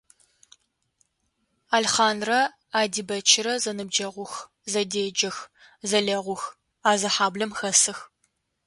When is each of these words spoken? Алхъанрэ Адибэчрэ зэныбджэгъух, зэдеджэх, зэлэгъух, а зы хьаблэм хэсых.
Алхъанрэ 1.75 2.39
Адибэчрэ 2.79 3.53
зэныбджэгъух, 3.63 4.33
зэдеджэх, 4.71 5.35
зэлэгъух, 5.89 6.43
а 6.89 6.91
зы 6.99 7.09
хьаблэм 7.15 7.51
хэсых. 7.57 7.99